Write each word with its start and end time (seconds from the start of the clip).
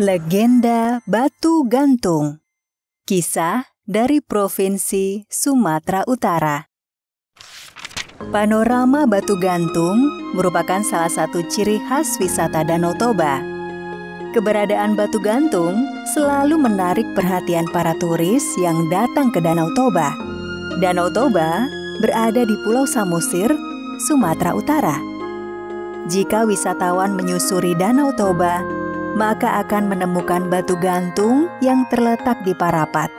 Legenda 0.00 1.04
Batu 1.04 1.68
Gantung 1.68 2.40
Kisah 3.04 3.68
dari 3.84 4.24
Provinsi 4.24 5.28
Sumatera 5.28 6.08
Utara 6.08 6.72
Panorama 8.32 9.04
Batu 9.04 9.36
Gantung 9.36 10.00
merupakan 10.32 10.80
salah 10.80 11.12
satu 11.12 11.44
ciri 11.52 11.76
khas 11.84 12.16
wisata 12.16 12.64
Danau 12.64 12.96
Toba. 12.96 13.44
Keberadaan 14.32 14.96
batu 14.96 15.20
gantung 15.20 15.76
selalu 16.16 16.56
menarik 16.56 17.04
perhatian 17.12 17.68
para 17.68 17.92
turis 18.00 18.56
yang 18.56 18.88
datang 18.88 19.28
ke 19.28 19.44
Danau 19.44 19.68
Toba. 19.76 20.16
Danau 20.80 21.12
Toba 21.12 21.68
berada 22.00 22.48
di 22.48 22.56
Pulau 22.64 22.88
Samosir, 22.88 23.52
Sumatera 24.08 24.56
Utara. 24.56 24.96
Jika 26.08 26.48
wisatawan 26.48 27.20
menyusuri 27.20 27.76
Danau 27.76 28.16
Toba, 28.16 28.79
maka 29.18 29.62
akan 29.66 29.90
menemukan 29.90 30.46
batu 30.46 30.78
gantung 30.78 31.50
yang 31.64 31.86
terletak 31.90 32.38
di 32.46 32.54
Parapat. 32.54 33.10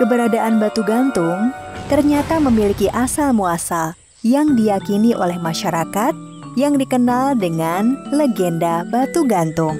Keberadaan 0.00 0.60
batu 0.60 0.80
gantung 0.84 1.52
ternyata 1.92 2.40
memiliki 2.40 2.88
asal-muasal 2.92 3.96
yang 4.24 4.56
diyakini 4.56 5.16
oleh 5.16 5.36
masyarakat 5.40 6.12
yang 6.58 6.76
dikenal 6.76 7.36
dengan 7.38 7.96
legenda 8.10 8.84
batu 8.88 9.24
gantung. 9.24 9.78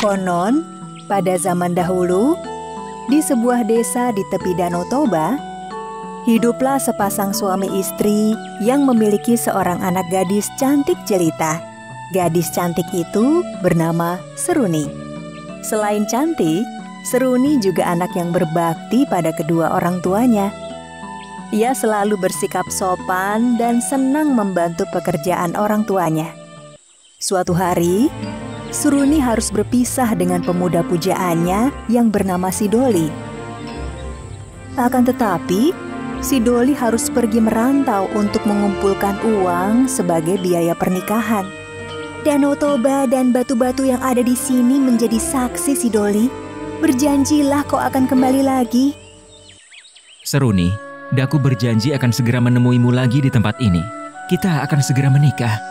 Konon, 0.00 0.64
pada 1.06 1.36
zaman 1.36 1.76
dahulu, 1.76 2.34
di 3.12 3.20
sebuah 3.20 3.66
desa 3.66 4.14
di 4.14 4.22
tepi 4.32 4.56
Danau 4.56 4.86
Toba, 4.88 5.36
hiduplah 6.24 6.80
sepasang 6.80 7.34
suami 7.34 7.68
istri 7.76 8.32
yang 8.64 8.86
memiliki 8.86 9.36
seorang 9.36 9.82
anak 9.84 10.06
gadis 10.08 10.48
cantik 10.56 10.96
jelita. 11.04 11.69
Gadis 12.10 12.50
cantik 12.50 12.90
itu 12.90 13.46
bernama 13.62 14.18
Seruni. 14.34 14.90
Selain 15.62 16.02
cantik, 16.10 16.66
Seruni 17.06 17.62
juga 17.62 17.86
anak 17.86 18.10
yang 18.18 18.34
berbakti 18.34 19.06
pada 19.06 19.30
kedua 19.30 19.78
orang 19.78 20.02
tuanya. 20.02 20.50
Ia 21.54 21.70
selalu 21.70 22.18
bersikap 22.18 22.66
sopan 22.66 23.54
dan 23.62 23.78
senang 23.78 24.34
membantu 24.34 24.90
pekerjaan 24.90 25.54
orang 25.54 25.86
tuanya. 25.86 26.34
Suatu 27.22 27.54
hari, 27.54 28.10
Seruni 28.74 29.22
harus 29.22 29.54
berpisah 29.54 30.10
dengan 30.18 30.42
pemuda 30.42 30.82
pujaannya 30.82 31.70
yang 31.86 32.10
bernama 32.10 32.50
Sidoli. 32.50 33.06
Akan 34.74 35.06
tetapi, 35.06 35.70
Sidoli 36.18 36.74
harus 36.74 37.06
pergi 37.06 37.38
merantau 37.38 38.10
untuk 38.18 38.42
mengumpulkan 38.50 39.14
uang 39.22 39.86
sebagai 39.86 40.42
biaya 40.42 40.74
pernikahan. 40.74 41.59
Danau 42.20 42.52
Toba 42.52 43.08
dan 43.08 43.32
batu-batu 43.32 43.88
yang 43.88 44.04
ada 44.04 44.20
di 44.20 44.36
sini 44.36 44.76
menjadi 44.76 45.16
saksi 45.16 45.72
si 45.72 45.88
Doli. 45.88 46.28
Berjanjilah 46.84 47.64
kau 47.64 47.80
akan 47.80 48.04
kembali 48.04 48.44
lagi. 48.44 48.92
Seruni, 50.20 50.68
Daku 51.16 51.40
berjanji 51.40 51.96
akan 51.96 52.12
segera 52.12 52.36
menemuimu 52.44 52.92
lagi 52.92 53.24
di 53.24 53.32
tempat 53.32 53.56
ini. 53.64 53.80
Kita 54.28 54.60
akan 54.68 54.80
segera 54.84 55.08
menikah. 55.08 55.64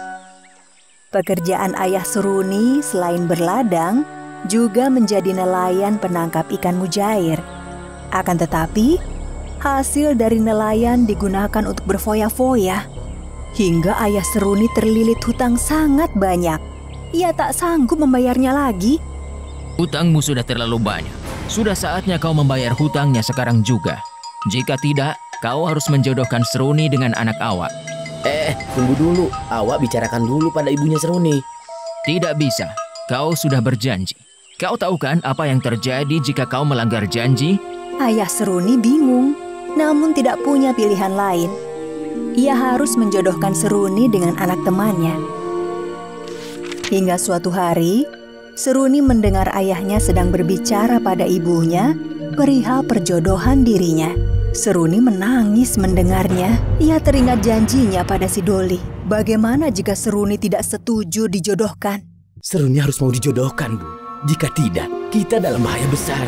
Pekerjaan 1.14 1.78
ayah 1.78 2.02
Seruni 2.02 2.82
selain 2.82 3.30
berladang, 3.30 4.02
juga 4.50 4.90
menjadi 4.90 5.30
nelayan 5.30 6.02
penangkap 6.02 6.50
ikan 6.50 6.82
mujair. 6.82 7.38
Akan 8.10 8.42
tetapi, 8.42 8.98
hasil 9.62 10.18
dari 10.18 10.42
nelayan 10.42 11.06
digunakan 11.06 11.62
untuk 11.70 11.86
berfoya-foya 11.86 12.99
Hingga 13.58 13.98
ayah 14.06 14.22
Seruni 14.22 14.70
terlilit 14.78 15.18
hutang 15.26 15.58
sangat 15.58 16.14
banyak. 16.14 16.62
Ia 17.10 17.34
tak 17.34 17.58
sanggup 17.58 17.98
membayarnya 17.98 18.54
lagi. 18.54 19.02
Hutangmu 19.82 20.22
sudah 20.22 20.46
terlalu 20.46 20.78
banyak. 20.78 21.16
Sudah 21.50 21.74
saatnya 21.74 22.22
kau 22.22 22.36
membayar 22.36 22.78
hutangnya 22.78 23.26
sekarang 23.26 23.66
juga. 23.66 23.98
Jika 24.54 24.78
tidak, 24.78 25.18
kau 25.42 25.66
harus 25.66 25.90
menjodohkan 25.90 26.46
Seruni 26.46 26.94
dengan 26.94 27.18
anak 27.18 27.42
awak. 27.42 27.74
Eh, 28.22 28.54
tunggu 28.78 28.94
dulu. 28.94 29.26
Awak 29.50 29.82
bicarakan 29.82 30.30
dulu 30.30 30.54
pada 30.54 30.70
ibunya 30.70 31.02
Seruni. 31.02 31.42
Tidak 32.06 32.38
bisa. 32.38 32.70
Kau 33.10 33.34
sudah 33.34 33.66
berjanji. 33.66 34.14
Kau 34.62 34.78
tahu 34.78 35.00
kan 35.00 35.24
apa 35.26 35.50
yang 35.50 35.58
terjadi 35.58 36.22
jika 36.22 36.46
kau 36.46 36.68
melanggar 36.68 37.08
janji? 37.10 37.58
Ayah 37.98 38.30
Seruni 38.30 38.78
bingung, 38.78 39.34
namun 39.74 40.14
tidak 40.14 40.38
punya 40.46 40.76
pilihan 40.76 41.16
lain 41.18 41.69
ia 42.40 42.56
harus 42.56 42.96
menjodohkan 42.96 43.52
Seruni 43.52 44.08
dengan 44.08 44.40
anak 44.40 44.64
temannya. 44.64 45.12
Hingga 46.88 47.20
suatu 47.20 47.52
hari, 47.52 48.08
Seruni 48.56 49.04
mendengar 49.04 49.52
ayahnya 49.52 50.00
sedang 50.00 50.32
berbicara 50.32 51.04
pada 51.04 51.28
ibunya 51.28 51.96
perihal 52.40 52.88
perjodohan 52.88 53.68
dirinya. 53.68 54.16
Seruni 54.56 55.04
menangis 55.04 55.76
mendengarnya. 55.76 56.58
Ia 56.80 56.98
teringat 57.04 57.44
janjinya 57.44 58.02
pada 58.08 58.26
si 58.26 58.42
Doli. 58.42 58.80
Bagaimana 59.06 59.70
jika 59.70 59.94
Seruni 59.94 60.40
tidak 60.40 60.64
setuju 60.64 61.30
dijodohkan? 61.30 62.02
Seruni 62.40 62.80
harus 62.80 62.98
mau 63.04 63.12
dijodohkan, 63.12 63.76
Bu. 63.76 63.88
Jika 64.28 64.52
tidak, 64.52 64.88
kita 65.16 65.40
dalam 65.40 65.64
bahaya 65.64 65.88
besar. 65.88 66.24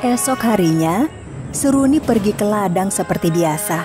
Esok 0.00 0.40
harinya, 0.44 1.08
Seruni 1.52 2.00
pergi 2.00 2.32
ke 2.32 2.44
ladang 2.46 2.88
seperti 2.88 3.28
biasa. 3.28 3.84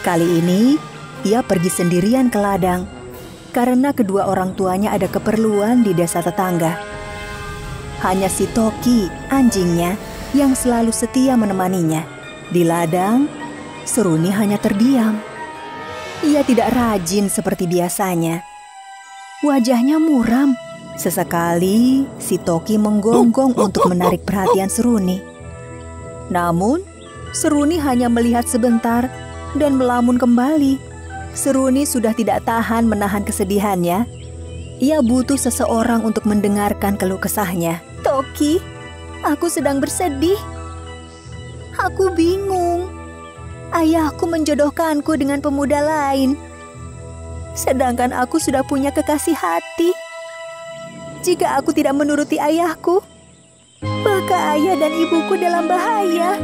Kali 0.00 0.28
ini, 0.40 0.78
ia 1.26 1.42
pergi 1.42 1.70
sendirian 1.70 2.30
ke 2.30 2.38
ladang 2.38 2.98
karena 3.58 3.90
kedua 3.96 4.28
orang 4.28 4.52
tuanya 4.54 4.94
ada 4.94 5.08
keperluan 5.08 5.82
di 5.82 5.96
desa 5.96 6.20
tetangga. 6.22 6.78
Hanya 8.04 8.30
si 8.30 8.46
Toki, 8.54 9.10
anjingnya, 9.32 9.98
yang 10.36 10.54
selalu 10.54 10.94
setia 10.94 11.34
menemaninya. 11.34 12.06
Di 12.54 12.62
ladang, 12.62 13.26
Seruni 13.82 14.30
hanya 14.30 14.60
terdiam. 14.60 15.18
Ia 16.22 16.46
tidak 16.46 16.70
rajin 16.70 17.26
seperti 17.26 17.66
biasanya. 17.66 18.44
Wajahnya 19.42 19.98
muram. 19.98 20.54
Sesekali, 20.98 22.06
si 22.18 22.38
Toki 22.38 22.78
menggonggong 22.78 23.54
untuk 23.58 23.90
menarik 23.90 24.22
perhatian 24.22 24.70
Seruni. 24.70 25.18
Namun, 26.30 26.84
Seruni 27.34 27.82
hanya 27.82 28.06
melihat 28.06 28.46
sebentar 28.46 29.10
dan 29.58 29.78
melamun 29.78 30.20
kembali. 30.20 30.87
Seruni 31.36 31.84
sudah 31.84 32.12
tidak 32.16 32.44
tahan 32.48 32.88
menahan 32.88 33.24
kesedihannya. 33.24 34.08
Ia 34.78 34.98
butuh 35.02 35.34
seseorang 35.34 36.06
untuk 36.06 36.22
mendengarkan 36.22 36.94
keluh 36.94 37.18
kesahnya. 37.18 37.82
Toki, 38.06 38.62
aku 39.26 39.50
sedang 39.50 39.82
bersedih. 39.82 40.38
Aku 41.78 42.14
bingung. 42.14 42.90
Ayahku 43.74 44.24
menjodohkanku 44.24 45.18
dengan 45.18 45.42
pemuda 45.42 45.82
lain. 45.82 46.38
Sedangkan 47.58 48.14
aku 48.14 48.38
sudah 48.38 48.62
punya 48.62 48.94
kekasih 48.94 49.34
hati. 49.34 49.90
Jika 51.26 51.58
aku 51.58 51.74
tidak 51.74 51.98
menuruti 51.98 52.38
ayahku, 52.38 53.02
maka 53.82 54.54
ayah 54.54 54.78
dan 54.78 54.94
ibuku 54.94 55.34
dalam 55.34 55.66
bahaya. 55.66 56.38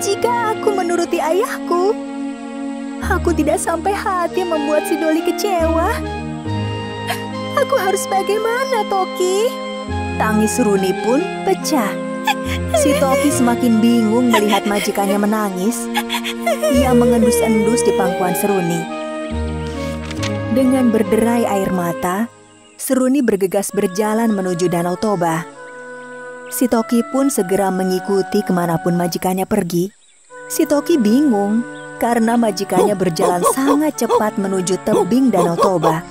Jika 0.00 0.56
aku 0.56 0.72
menuruti 0.72 1.20
ayahku, 1.20 1.92
Aku 3.10 3.34
tidak 3.34 3.58
sampai 3.58 3.90
hati 3.90 4.46
membuat 4.46 4.86
si 4.86 4.94
Doli 4.94 5.26
kecewa. 5.26 5.90
Aku 7.58 7.74
harus 7.74 8.06
bagaimana, 8.06 8.86
Toki? 8.86 9.50
Tangis 10.22 10.54
Runi 10.62 10.94
pun 11.02 11.18
pecah. 11.42 11.90
Si 12.78 12.94
Toki 13.02 13.30
semakin 13.34 13.82
bingung 13.82 14.30
melihat 14.30 14.62
majikannya 14.70 15.18
menangis. 15.18 15.90
Ia 16.72 16.94
mengendus-endus 16.94 17.82
di 17.82 17.92
pangkuan 17.98 18.38
Seruni. 18.38 18.80
Dengan 20.54 20.94
berderai 20.94 21.42
air 21.42 21.74
mata, 21.74 22.30
Seruni 22.78 23.18
bergegas 23.18 23.74
berjalan 23.74 24.30
menuju 24.30 24.70
Danau 24.70 24.94
Toba. 24.94 25.42
Si 26.52 26.70
Toki 26.70 27.02
pun 27.10 27.32
segera 27.32 27.72
mengikuti 27.72 28.44
ke 28.44 28.52
mana 28.54 28.78
pun 28.78 28.94
majikannya 28.94 29.48
pergi. 29.48 29.90
Si 30.52 30.68
Toki 30.68 31.00
bingung 31.00 31.81
karena 32.02 32.34
majikannya 32.34 32.98
berjalan 32.98 33.46
sangat 33.54 34.02
cepat 34.02 34.34
menuju 34.34 34.74
tebing 34.82 35.30
Danau 35.30 35.54
Toba. 35.54 36.02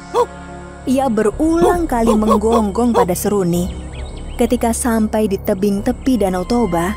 Ia 0.87 1.11
berulang 1.11 1.83
kali 1.83 2.15
menggonggong 2.15 2.95
pada 2.95 3.11
Seruni. 3.11 3.67
Ketika 4.39 4.71
sampai 4.71 5.27
di 5.27 5.35
tebing 5.35 5.83
tepi 5.83 6.15
Danau 6.15 6.47
Toba, 6.47 6.95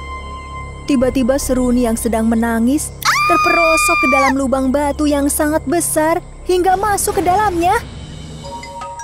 tiba-tiba 0.86 1.42
Seruni 1.42 1.90
yang 1.90 1.98
sedang 1.98 2.30
menangis 2.30 2.94
terperosok 3.26 3.98
ke 3.98 4.08
dalam 4.14 4.38
lubang 4.38 4.70
batu 4.70 5.10
yang 5.10 5.26
sangat 5.26 5.66
besar 5.66 6.22
hingga 6.46 6.78
masuk 6.78 7.18
ke 7.18 7.22
dalamnya. 7.26 7.74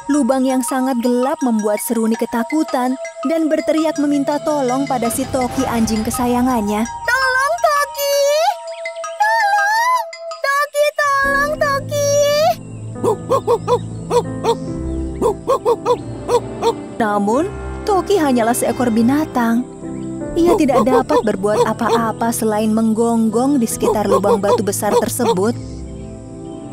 Lubang 0.07 0.47
yang 0.47 0.63
sangat 0.63 1.03
gelap 1.03 1.43
membuat 1.43 1.83
Seruni 1.83 2.15
ketakutan 2.15 2.95
dan 3.27 3.51
berteriak 3.51 3.99
meminta 3.99 4.39
tolong 4.47 4.87
pada 4.87 5.11
si 5.11 5.27
Toki 5.35 5.67
anjing 5.67 6.07
kesayangannya. 6.07 7.00
Namun, 17.11 17.51
Toki 17.83 18.15
hanyalah 18.15 18.55
seekor 18.55 18.95
binatang. 18.95 19.67
Ia 20.39 20.55
tidak 20.55 20.87
dapat 20.87 21.27
berbuat 21.27 21.67
apa-apa 21.67 22.31
selain 22.31 22.71
menggonggong 22.71 23.59
di 23.59 23.67
sekitar 23.67 24.07
lubang 24.07 24.39
batu 24.39 24.63
besar 24.63 24.95
tersebut. 24.95 25.59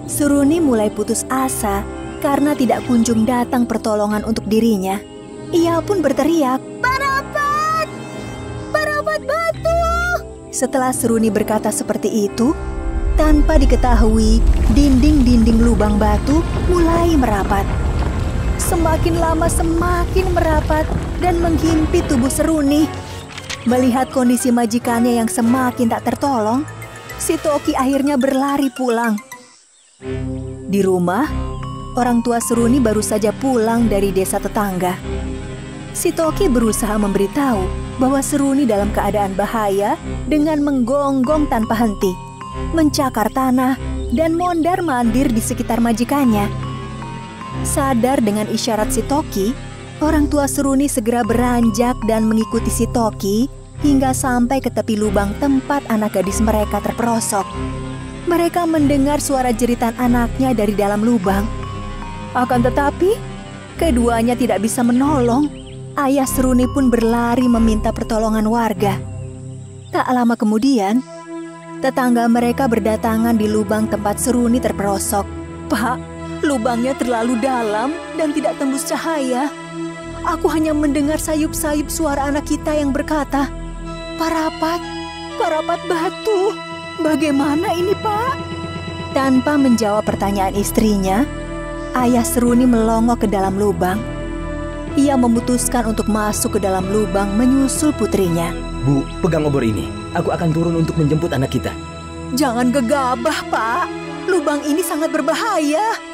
Seruni 0.05 0.61
mulai 0.61 0.93
putus 0.93 1.25
asa 1.25 1.81
karena 2.21 2.53
tidak 2.53 2.85
kunjung 2.85 3.25
datang 3.25 3.65
pertolongan 3.65 4.21
untuk 4.29 4.45
dirinya. 4.45 5.01
Ia 5.49 5.81
pun 5.81 6.05
berteriak, 6.05 6.61
Parapat! 6.85 7.89
Parapat 8.69 9.21
batu! 9.25 9.81
Setelah 10.53 10.93
Seruni 10.93 11.33
berkata 11.33 11.73
seperti 11.73 12.29
itu, 12.29 12.53
tanpa 13.17 13.57
diketahui, 13.57 14.37
dinding-dinding 14.77 15.65
lubang 15.65 15.97
batu 15.97 16.45
mulai 16.69 17.17
merapat. 17.17 17.86
Semakin 18.67 19.15
lama 19.23 19.47
semakin 19.47 20.35
merapat 20.35 20.83
dan 21.23 21.39
menghimpit 21.39 22.03
tubuh 22.11 22.27
Seruni. 22.27 22.83
Melihat 23.63 24.11
kondisi 24.11 24.51
majikannya 24.51 25.23
yang 25.23 25.31
semakin 25.31 25.87
tak 25.87 26.03
tertolong, 26.03 26.67
si 27.15 27.39
Toki 27.39 27.71
akhirnya 27.79 28.19
berlari 28.19 28.67
pulang. 28.75 29.15
Di 30.67 30.83
rumah, 30.83 31.31
orang 31.95 32.19
tua 32.19 32.43
Seruni 32.43 32.83
baru 32.83 32.99
saja 32.99 33.31
pulang 33.31 33.87
dari 33.87 34.11
desa 34.11 34.35
tetangga. 34.35 34.99
Si 35.95 36.11
Toki 36.11 36.51
berusaha 36.51 36.99
memberitahu 36.99 37.63
bahwa 38.03 38.19
Seruni 38.19 38.67
dalam 38.67 38.91
keadaan 38.91 39.31
bahaya 39.31 39.95
dengan 40.27 40.59
menggonggong 40.59 41.47
tanpa 41.47 41.71
henti, 41.71 42.11
mencakar 42.75 43.31
tanah, 43.31 43.79
dan 44.11 44.35
mondar-mandir 44.35 45.31
di 45.31 45.39
sekitar 45.39 45.79
majikannya. 45.79 46.66
Sadar 47.65 48.21
dengan 48.21 48.45
isyarat 48.49 48.93
si 48.93 49.01
Toki, 49.05 49.55
orang 50.03 50.29
tua 50.29 50.45
Seruni 50.45 50.85
segera 50.85 51.25
beranjak 51.25 51.97
dan 52.05 52.29
mengikuti 52.29 52.69
si 52.69 52.85
Toki 52.89 53.49
hingga 53.81 54.13
sampai 54.13 54.57
ke 54.61 54.73
tepi 54.73 54.97
lubang 54.97 55.33
tempat 55.37 55.85
anak 55.89 56.17
gadis 56.17 56.41
mereka 56.41 56.81
terperosok. 56.81 57.45
Mereka 58.27 58.67
mendengar 58.67 59.23
suara 59.23 59.55
jeritan 59.55 59.95
anaknya 59.95 60.51
dari 60.51 60.75
dalam 60.75 60.99
lubang. 60.99 61.47
Akan 62.35 62.59
tetapi, 62.59 63.15
keduanya 63.79 64.35
tidak 64.35 64.59
bisa 64.61 64.83
menolong. 64.83 65.47
Ayah 65.97 66.27
Seruni 66.29 66.69
pun 66.69 66.93
berlari 66.93 67.49
meminta 67.49 67.89
pertolongan 67.89 68.45
warga. 68.45 68.99
Tak 69.89 70.05
lama 70.11 70.35
kemudian, 70.37 71.01
tetangga 71.79 72.27
mereka 72.27 72.67
berdatangan 72.67 73.39
di 73.39 73.47
lubang 73.49 73.87
tempat 73.89 74.19
Seruni 74.19 74.59
terperosok. 74.59 75.25
Pak, 75.71 76.16
lubangnya 76.43 76.93
terlalu 76.97 77.39
dalam 77.41 77.93
dan 78.17 78.33
tidak 78.33 78.57
tembus 78.61 78.85
cahaya. 78.85 79.49
Aku 80.27 80.51
hanya 80.51 80.75
mendengar 80.75 81.21
sayup-sayup 81.21 81.87
suara 81.87 82.27
anak 82.27 82.49
kita 82.49 82.75
yang 82.75 82.91
berkata, 82.91 83.47
Parapat, 84.17 84.81
parapat 85.37 85.79
batu. 85.85 86.57
Bagaimana 86.99 87.71
ini, 87.77 87.93
Pak? 88.01 88.33
Tanpa 89.13 89.55
menjawab 89.55 90.03
pertanyaan 90.03 90.57
istrinya, 90.57 91.23
ayah 91.95 92.25
Seruni 92.25 92.65
melongok 92.65 93.23
ke 93.23 93.27
dalam 93.29 93.55
lubang. 93.55 94.01
Ia 94.97 95.13
memutuskan 95.13 95.93
untuk 95.93 96.09
masuk 96.09 96.57
ke 96.57 96.59
dalam 96.59 96.89
lubang 96.89 97.29
menyusul 97.37 97.93
putrinya. 97.93 98.49
Bu, 98.81 99.05
pegang 99.21 99.45
obor 99.45 99.61
ini. 99.61 99.85
Aku 100.17 100.33
akan 100.33 100.49
turun 100.49 100.81
untuk 100.81 100.97
menjemput 100.97 101.29
anak 101.29 101.53
kita. 101.53 101.69
Jangan 102.33 102.73
gegabah, 102.73 103.45
Pak. 103.53 103.85
Lubang 104.25 104.65
ini 104.65 104.81
sangat 104.81 105.13
berbahaya. 105.13 106.06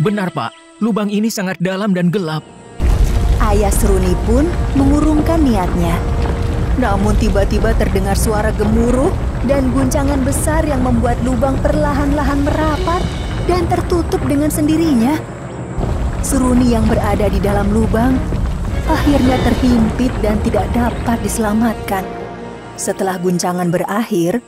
Benar, 0.00 0.32
Pak. 0.32 0.80
Lubang 0.80 1.12
ini 1.12 1.28
sangat 1.28 1.60
dalam 1.60 1.92
dan 1.92 2.08
gelap. 2.08 2.40
Ayah 3.44 3.68
Seruni 3.68 4.16
pun 4.24 4.48
mengurungkan 4.72 5.44
niatnya. 5.44 6.00
Namun 6.80 7.12
tiba-tiba 7.20 7.76
terdengar 7.76 8.16
suara 8.16 8.48
gemuruh 8.56 9.12
dan 9.44 9.68
guncangan 9.76 10.24
besar 10.24 10.64
yang 10.64 10.80
membuat 10.80 11.20
lubang 11.20 11.60
perlahan-lahan 11.60 12.40
merapat 12.40 13.02
dan 13.44 13.68
tertutup 13.68 14.22
dengan 14.24 14.48
sendirinya. 14.48 15.20
Seruni 16.24 16.72
yang 16.72 16.88
berada 16.88 17.28
di 17.28 17.42
dalam 17.42 17.68
lubang 17.74 18.16
akhirnya 18.88 19.36
terhimpit 19.44 20.14
dan 20.24 20.40
tidak 20.40 20.64
dapat 20.72 21.18
diselamatkan. 21.20 22.06
Setelah 22.80 23.20
guncangan 23.20 23.68
berakhir, 23.68 24.40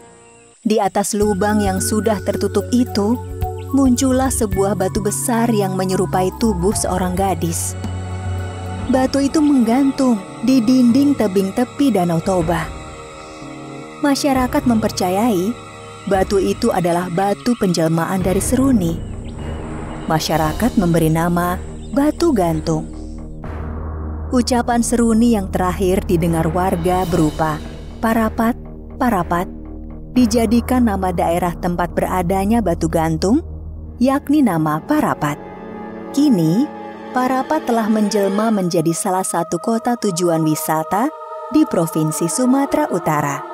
di 0.65 0.81
atas 0.81 1.13
lubang 1.13 1.61
yang 1.61 1.77
sudah 1.85 2.17
tertutup 2.25 2.65
itu 2.73 3.21
muncullah 3.75 4.31
sebuah 4.31 4.79
batu 4.79 5.03
besar 5.03 5.51
yang 5.51 5.75
menyerupai 5.75 6.31
tubuh 6.39 6.71
seorang 6.71 7.19
gadis. 7.19 7.75
Batu 8.87 9.19
itu 9.19 9.43
menggantung 9.43 10.23
di 10.47 10.63
dinding 10.63 11.19
tebing 11.19 11.51
tepi 11.51 11.91
Danau 11.91 12.23
Toba. 12.23 12.71
Masyarakat 13.99 14.63
mempercayai 14.63 15.51
batu 16.07 16.39
itu 16.39 16.71
adalah 16.71 17.11
batu 17.11 17.59
penjelmaan 17.59 18.23
dari 18.23 18.39
Seruni. 18.39 18.95
Masyarakat 20.07 20.79
memberi 20.79 21.11
nama 21.11 21.59
Batu 21.91 22.31
Gantung. 22.31 22.87
Ucapan 24.31 24.87
Seruni 24.87 25.35
yang 25.35 25.51
terakhir 25.51 26.07
didengar 26.07 26.47
warga 26.53 27.03
berupa 27.11 27.59
Parapat, 27.99 28.55
Parapat, 29.01 29.49
dijadikan 30.13 30.87
nama 30.87 31.11
daerah 31.11 31.57
tempat 31.57 31.97
beradanya 31.97 32.61
batu 32.61 32.87
gantung, 32.93 33.54
yakni 34.03 34.43
nama 34.43 34.83
Parapat. 34.83 35.39
Kini, 36.15 36.67
Parapat 37.15 37.63
telah 37.63 37.87
menjelma 37.87 38.51
menjadi 38.51 38.91
salah 38.91 39.23
satu 39.23 39.63
kota 39.63 39.95
tujuan 39.95 40.43
wisata 40.43 41.07
di 41.55 41.63
Provinsi 41.63 42.27
Sumatera 42.27 42.91
Utara. 42.91 43.54